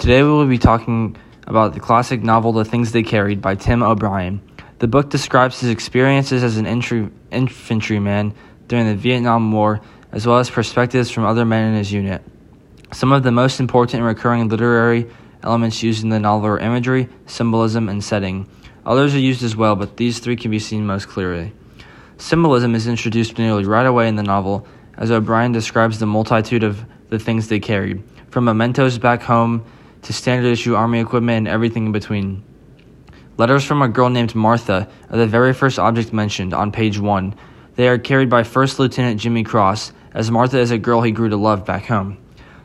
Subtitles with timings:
[0.00, 1.14] Today we will be talking
[1.46, 4.40] about the classic novel The Things They Carried by Tim O'Brien.
[4.78, 8.34] The book describes his experiences as an infantryman
[8.66, 12.22] during the Vietnam War, as well as perspectives from other men in his unit.
[12.94, 15.06] Some of the most important and recurring literary
[15.42, 18.48] elements used in the novel are imagery, symbolism, and setting.
[18.86, 21.52] Others are used as well, but these three can be seen most clearly.
[22.16, 26.86] Symbolism is introduced nearly right away in the novel, as O'Brien describes the multitude of
[27.10, 29.62] the things they carried, from mementos back home
[30.02, 32.42] to standard issue army equipment and everything in between.
[33.36, 37.34] Letters from a girl named Martha are the very first object mentioned on page 1.
[37.76, 41.28] They are carried by First Lieutenant Jimmy Cross, as Martha is a girl he grew
[41.28, 42.18] to love back home.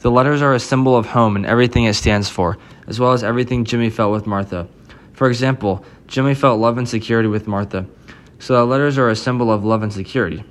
[0.00, 3.24] The letters are a symbol of home and everything it stands for, as well as
[3.24, 4.68] everything Jimmy felt with Martha.
[5.12, 7.86] For example, Jimmy felt love and security with Martha,
[8.38, 10.44] so the letters are a symbol of love and security.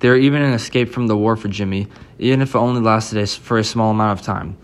[0.00, 1.88] They are even an escape from the war for Jimmy,
[2.18, 4.58] even if it only lasted for a small amount of time.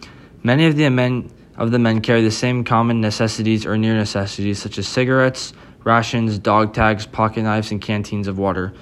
[0.44, 4.58] Many of the men of the men carry the same common necessities or near necessities,
[4.58, 5.52] such as cigarettes,
[5.84, 8.72] rations, dog tags, pocket knives, and canteens of water.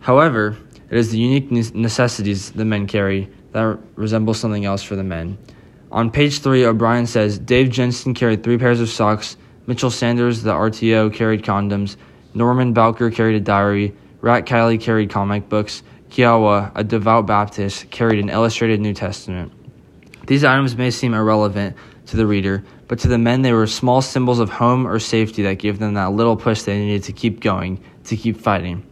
[0.00, 0.56] However,
[0.90, 5.38] it is the unique necessities the men carry that resemble something else for the men.
[5.92, 10.52] On page 3, O'Brien says Dave Jensen carried three pairs of socks, Mitchell Sanders, the
[10.52, 11.96] RTO, carried condoms,
[12.34, 18.18] Norman Bowker carried a diary, Rat Kiley carried comic books, Kiowa, a devout Baptist, carried
[18.18, 19.52] an illustrated New Testament.
[20.28, 21.74] These items may seem irrelevant
[22.08, 25.42] to the reader, but to the men they were small symbols of home or safety
[25.44, 28.86] that gave them that little push they needed to keep going, to keep fighting.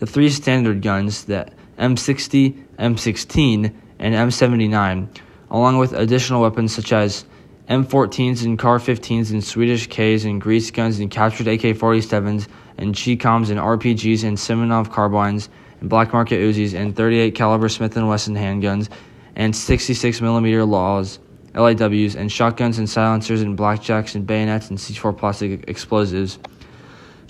[0.00, 1.46] The three standard guns, the
[1.78, 5.08] M60, M16, and M79,
[5.52, 7.26] along with additional weapons such as
[7.68, 13.50] M14s and CAR-15s and Swedish Ks and grease guns and captured AK 47s and ChiComs
[13.50, 15.48] and RPGs and Simonov carbines
[15.80, 18.88] and black market Uzis and 38 caliber Smith & Wesson handguns
[19.36, 21.18] and 66 millimeter laws,
[21.54, 26.38] LAWs, and shotguns and silencers and blackjacks and bayonets and C4 plastic explosives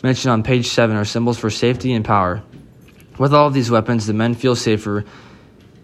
[0.03, 2.42] mentioned on page 7 are symbols for safety and power.
[3.18, 5.05] With all of these weapons, the men feel safer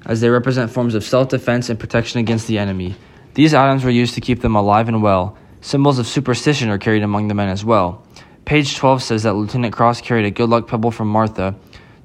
[0.04, 2.96] as they represent forms of self defense and protection against the enemy.
[3.34, 5.36] These items were used to keep them alive and well.
[5.60, 8.04] Symbols of superstition are carried among the men as well.
[8.44, 11.54] Page 12 says that Lieutenant Cross carried a good luck pebble from Martha.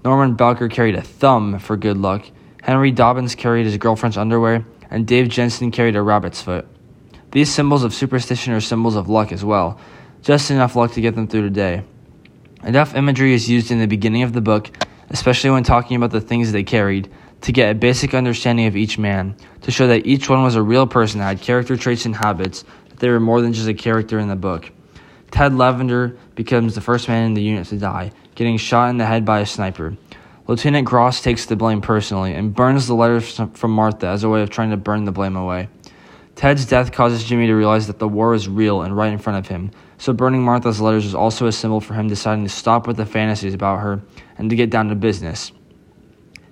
[0.03, 2.25] Norman Bowker carried a thumb for good luck.
[2.63, 6.65] Henry Dobbins carried his girlfriend's underwear, and Dave Jensen carried a rabbit's foot.
[7.31, 9.77] These symbols of superstition are symbols of luck as well,
[10.21, 11.83] just enough luck to get them through the day.
[12.63, 14.71] Enough imagery is used in the beginning of the book,
[15.09, 18.97] especially when talking about the things they carried, to get a basic understanding of each
[18.97, 22.15] man, to show that each one was a real person that had character traits and
[22.15, 24.71] habits, that they were more than just a character in the book.
[25.31, 29.05] Ted Lavender becomes the first man in the unit to die, getting shot in the
[29.05, 29.97] head by a sniper.
[30.45, 34.41] Lieutenant Cross takes the blame personally and burns the letters from Martha as a way
[34.41, 35.69] of trying to burn the blame away.
[36.35, 39.39] Ted's death causes Jimmy to realize that the war is real and right in front
[39.39, 42.87] of him, so burning Martha's letters is also a symbol for him deciding to stop
[42.87, 44.01] with the fantasies about her
[44.37, 45.53] and to get down to business.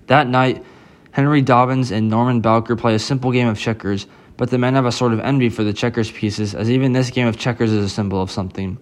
[0.08, 0.64] That night,
[1.12, 4.86] Henry Dobbins and Norman Bowker play a simple game of checkers, but the men have
[4.86, 7.84] a sort of envy for the checkers pieces, as even this game of checkers is
[7.84, 8.78] a symbol of something.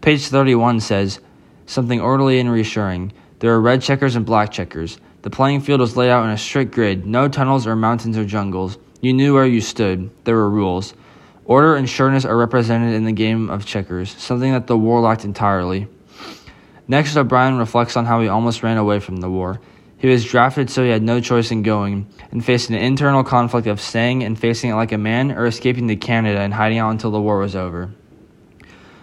[0.00, 1.20] Page 31 says,
[1.66, 3.12] Something orderly and reassuring.
[3.44, 4.96] There are red checkers and black checkers.
[5.20, 8.24] The playing field was laid out in a strict grid, no tunnels or mountains or
[8.24, 8.78] jungles.
[9.02, 10.08] You knew where you stood.
[10.24, 10.94] There were rules.
[11.44, 15.26] Order and sureness are represented in the game of checkers, something that the war lacked
[15.26, 15.88] entirely.
[16.88, 19.60] Next, O'Brien reflects on how he almost ran away from the war.
[19.98, 23.66] He was drafted so he had no choice in going, and faced an internal conflict
[23.66, 26.92] of staying and facing it like a man or escaping to Canada and hiding out
[26.92, 27.92] until the war was over.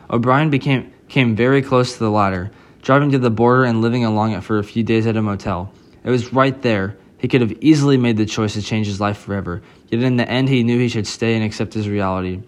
[0.10, 2.50] O'Brien became came very close to the latter,
[2.82, 5.72] driving to the border and living along it for a few days at a motel.
[6.04, 6.98] It was right there.
[7.18, 10.28] He could have easily made the choice to change his life forever, yet in the
[10.28, 12.42] end he knew he should stay and accept his reality.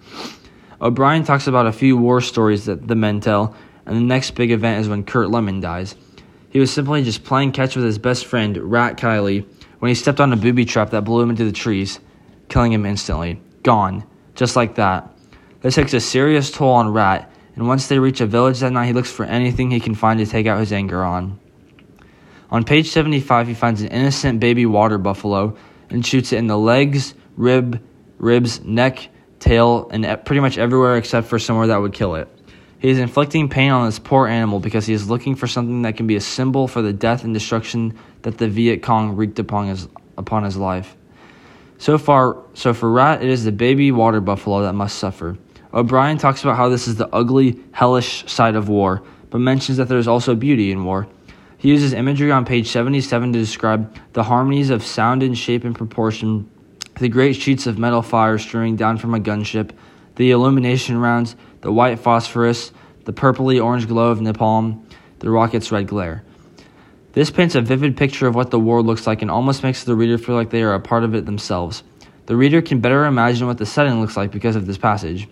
[0.81, 3.55] O'Brien talks about a few war stories that the men tell,
[3.85, 5.95] and the next big event is when Curt Lemon dies.
[6.49, 9.45] He was simply just playing catch with his best friend, Rat Kiley,
[9.79, 11.99] when he stepped on a booby trap that blew him into the trees,
[12.47, 13.41] killing him instantly.
[13.63, 14.03] Gone.
[14.35, 15.09] Just like that.
[15.61, 18.87] This takes a serious toll on Rat, and once they reach a village that night,
[18.87, 21.39] he looks for anything he can find to take out his anger on.
[22.49, 25.57] On page 75, he finds an innocent baby water buffalo
[25.89, 27.83] and shoots it in the legs, rib,
[28.17, 29.09] ribs, neck,
[29.39, 32.27] tail, and pretty much everywhere except for somewhere that would kill it.
[32.79, 35.95] He is inflicting pain on this poor animal because he is looking for something that
[35.95, 39.67] can be a symbol for the death and destruction that the Viet Cong wreaked upon
[39.67, 40.95] his, upon his life.
[41.77, 45.37] So far, so for Rat, it is the baby water buffalo that must suffer.
[45.73, 49.87] O'Brien talks about how this is the ugly, hellish side of war, but mentions that
[49.87, 51.07] there is also beauty in war.
[51.57, 55.75] He uses imagery on page 77 to describe the harmonies of sound and shape and
[55.75, 56.49] proportion
[56.99, 59.71] the great sheets of metal fire streaming down from a gunship,
[60.15, 62.71] the illumination rounds, the white phosphorus,
[63.05, 64.83] the purpley orange glow of napalm,
[65.19, 66.23] the rocket's red glare.
[67.13, 69.95] This paints a vivid picture of what the war looks like and almost makes the
[69.95, 71.81] reader feel like they are a part of it themselves.
[72.25, 75.27] The reader can better imagine what the setting looks like because of this passage.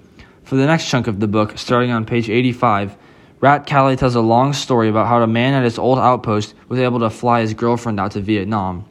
[0.51, 2.97] For the next chunk of the book, starting on page 85,
[3.39, 6.77] Rat Kiley tells a long story about how a man at his old outpost was
[6.77, 8.83] able to fly his girlfriend out to Vietnam.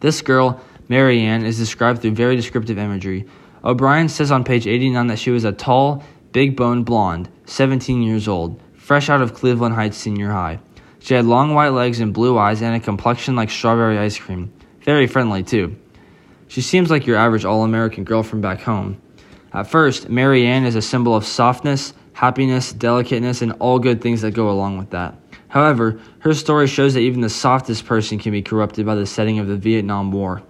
[0.00, 3.26] This girl, Mary Anne, is described through very descriptive imagery.
[3.62, 6.02] O'Brien says on page 89 that she was a tall,
[6.32, 10.58] big boned blonde, 17 years old, fresh out of Cleveland Heights Senior High.
[11.00, 14.50] She had long white legs and blue eyes and a complexion like strawberry ice cream.
[14.80, 15.76] Very friendly, too.
[16.48, 19.02] She seems like your average all American girl from back home.
[19.54, 24.22] At first, Mary Anne is a symbol of softness, happiness, delicateness, and all good things
[24.22, 25.14] that go along with that.
[25.48, 29.38] However, her story shows that even the softest person can be corrupted by the setting
[29.38, 30.42] of the Vietnam War.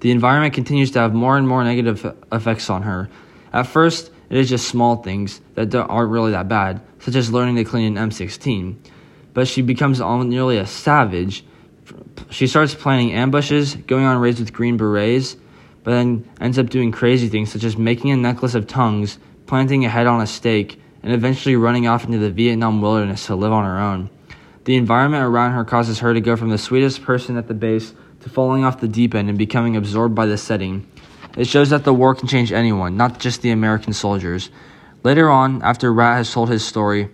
[0.00, 3.08] The environment continues to have more and more negative effects on her.
[3.52, 7.56] At first, it is just small things that aren't really that bad, such as learning
[7.56, 8.76] to clean an M16.
[9.32, 11.44] But she becomes nearly a savage.
[12.28, 15.36] She starts planning ambushes, going on raids with Green Berets,
[15.88, 19.86] but then ends up doing crazy things such as making a necklace of tongues, planting
[19.86, 23.54] a head on a stake, and eventually running off into the Vietnam wilderness to live
[23.54, 24.10] on her own.
[24.64, 27.94] The environment around her causes her to go from the sweetest person at the base
[28.20, 30.86] to falling off the deep end and becoming absorbed by the setting.
[31.38, 34.50] It shows that the war can change anyone, not just the American soldiers.
[35.04, 37.08] Later on, after Rat has told his story,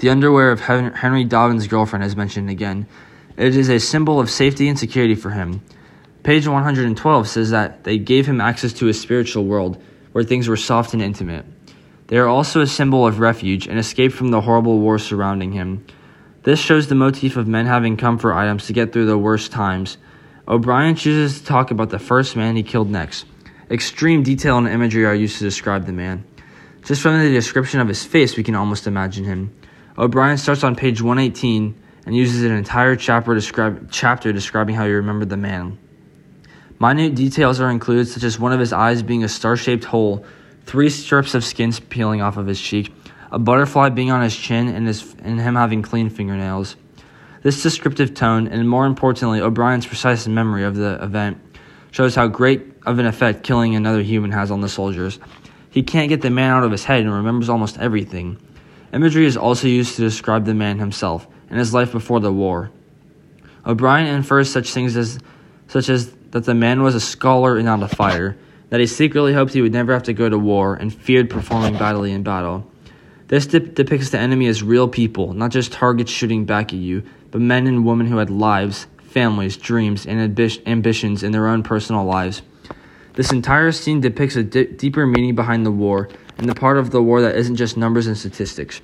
[0.00, 2.88] the underwear of Henry Dobbins' girlfriend is mentioned again.
[3.38, 5.62] It is a symbol of safety and security for him.
[6.26, 9.80] Page 112 says that they gave him access to a spiritual world
[10.10, 11.44] where things were soft and intimate.
[12.08, 15.86] They are also a symbol of refuge and escape from the horrible war surrounding him.
[16.42, 19.98] This shows the motif of men having comfort items to get through the worst times.
[20.48, 23.24] O'Brien chooses to talk about the first man he killed next.
[23.70, 26.24] Extreme detail and imagery are used to describe the man.
[26.84, 29.56] Just from the description of his face, we can almost imagine him.
[29.96, 33.40] O'Brien starts on page 118 and uses an entire chapter,
[33.92, 35.78] chapter describing how he remembered the man.
[36.78, 40.24] Minute details are included, such as one of his eyes being a star shaped hole,
[40.64, 42.92] three strips of skin peeling off of his cheek,
[43.32, 46.76] a butterfly being on his chin, and, his, and him having clean fingernails.
[47.42, 51.38] This descriptive tone, and more importantly, O'Brien's precise memory of the event,
[51.92, 55.18] shows how great of an effect killing another human has on the soldiers.
[55.70, 58.38] He can't get the man out of his head and remembers almost everything.
[58.92, 62.70] Imagery is also used to describe the man himself and his life before the war.
[63.64, 65.18] O'Brien infers such things as
[65.68, 68.36] such as that the man was a scholar and not a fighter,
[68.70, 71.78] that he secretly hoped he would never have to go to war and feared performing
[71.78, 72.70] badly in battle.
[73.28, 77.40] This depicts the enemy as real people, not just targets shooting back at you, but
[77.40, 82.04] men and women who had lives, families, dreams, and ambi- ambitions in their own personal
[82.04, 82.42] lives.
[83.14, 86.08] This entire scene depicts a di- deeper meaning behind the war
[86.38, 88.80] and the part of the war that isn't just numbers and statistics.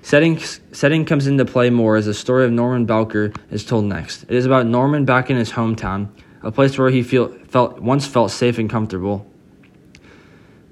[0.00, 4.24] Setting, setting comes into play more as the story of Norman Bowker is told next.
[4.24, 6.08] It is about Norman back in his hometown,
[6.44, 9.26] a place where he feel, felt once felt safe and comfortable.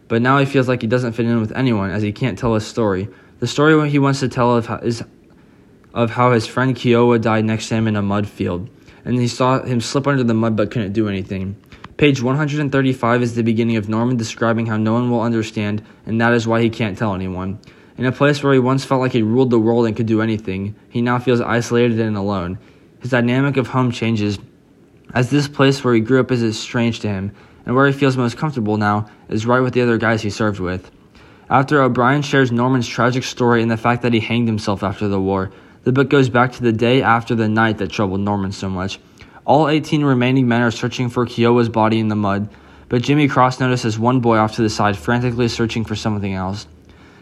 [0.07, 2.55] But now he feels like he doesn't fit in with anyone as he can't tell
[2.55, 3.09] his story.
[3.39, 5.03] The story he wants to tell of is
[5.95, 8.69] of how his friend Kiowa died next to him in a mud field,
[9.05, 11.57] and he saw him slip under the mud but couldn't do anything.
[11.97, 16.33] Page 135 is the beginning of Norman describing how no one will understand, and that
[16.35, 17.59] is why he can't tell anyone.
[17.97, 20.23] In a place where he once felt like he ruled the world and could do
[20.23, 22.59] anything, he now feels isolated and alone.
[23.01, 24.39] His dynamic of home changes,
[25.15, 27.33] as this place where he grew up is strange to him,
[27.67, 30.61] and where he feels most comfortable now is right with the other guys he served
[30.61, 30.91] with.
[31.51, 35.21] After O'Brien shares Norman's tragic story and the fact that he hanged himself after the
[35.21, 35.53] war,
[35.85, 38.99] the book goes back to the day after the night that troubled Norman so much.
[39.45, 42.49] All 18 remaining men are searching for Kiowa's body in the mud,
[42.89, 46.67] but Jimmy Cross notices one boy off to the side frantically searching for something else.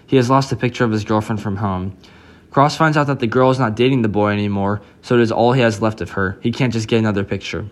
[0.06, 1.96] He has lost a picture of his girlfriend from home.
[2.50, 5.32] Cross finds out that the girl is not dating the boy anymore, so it is
[5.32, 6.38] all he has left of her.
[6.42, 7.66] He can't just get another picture.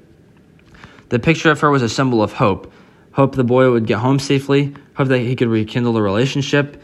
[1.08, 2.72] The picture of her was a symbol of hope.
[3.12, 6.80] Hope the boy would get home safely, hope that he could rekindle the relationship,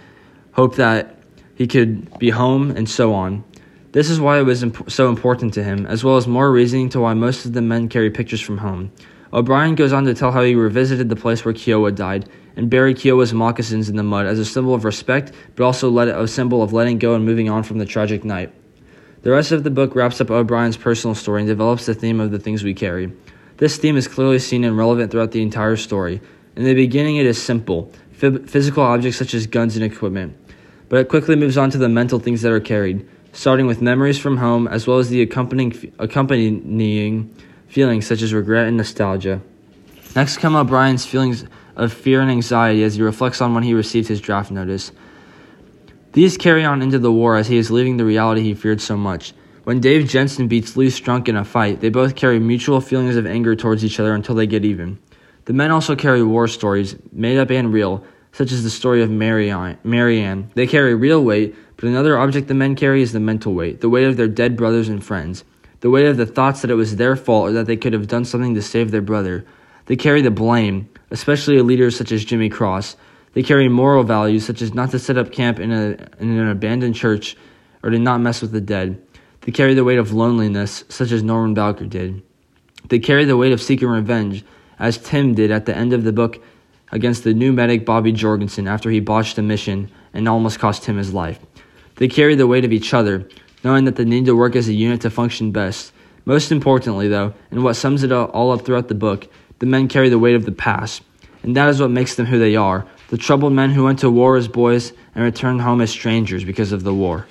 [0.52, 1.19] hope that
[1.54, 3.45] he could be home, and so on.
[3.93, 6.88] This is why it was imp- so important to him, as well as more reasoning
[6.90, 8.90] to why most of the men carry pictures from home.
[9.33, 12.97] O'Brien goes on to tell how he revisited the place where Kiowa died and buried
[12.97, 16.62] Kiowa's moccasins in the mud as a symbol of respect, but also let a symbol
[16.62, 18.52] of letting go and moving on from the tragic night.
[19.23, 22.31] The rest of the book wraps up O'Brien's personal story and develops the theme of
[22.31, 23.12] the things we carry.
[23.57, 26.21] This theme is clearly seen and relevant throughout the entire story.
[26.57, 30.35] In the beginning, it is simple physical objects such as guns and equipment,
[30.89, 34.19] but it quickly moves on to the mental things that are carried starting with memories
[34.19, 37.35] from home as well as the accompanying, accompanying
[37.67, 39.41] feelings such as regret and nostalgia.
[40.15, 41.45] Next come O'Brien's feelings
[41.77, 44.93] of fear and anxiety as he reflects on when he received his draft notice.
[46.13, 48.97] These carry on into the war as he is leaving the reality he feared so
[48.97, 49.35] much.
[49.64, 53.26] When Dave Jensen beats Lee Strunk in a fight, they both carry mutual feelings of
[53.26, 54.99] anger towards each other until they get even.
[55.47, 59.11] The men also carry war stories, made up and real, such as the story of
[59.11, 60.50] Mary Anne.
[60.54, 63.88] They carry real weight, but another object the men carry is the mental weight, the
[63.88, 65.44] weight of their dead brothers and friends,
[65.80, 68.06] the weight of the thoughts that it was their fault or that they could have
[68.06, 69.47] done something to save their brother.
[69.87, 72.97] They carry the blame, especially leaders such as Jimmy Cross.
[73.33, 76.49] They carry moral values such as not to set up camp in, a, in an
[76.50, 77.35] abandoned church
[77.83, 79.00] or to not mess with the dead.
[79.45, 82.23] They carry the weight of loneliness, such as Norman Bowker did.
[82.89, 84.45] They carry the weight of seeking revenge,
[84.79, 86.43] as Tim did at the end of the book
[86.91, 90.97] against the new medic Bobby Jorgensen after he botched a mission and almost cost him
[90.97, 91.39] his life.
[91.97, 93.29] They carry the weight of each other,
[93.63, 95.93] knowing that they need to work as a unit to function best.
[96.25, 100.09] Most importantly, though, and what sums it all up throughout the book, the men carry
[100.09, 101.03] the weight of the past,
[101.43, 104.11] and that is what makes them who they are the troubled men who went to
[104.11, 107.27] war as boys and returned home as strangers because of the war.